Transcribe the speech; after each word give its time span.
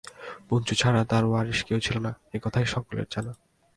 পঞ্চু 0.47 0.73
ছাড়া 0.75 1.01
তার 1.11 1.23
ওয়ারিশ 1.27 1.59
কেউ 1.67 1.79
ছিল 1.85 1.95
না 2.05 2.11
এই 2.33 2.39
কথাই 2.43 2.67
সকলের 2.73 3.07
জানা। 3.13 3.33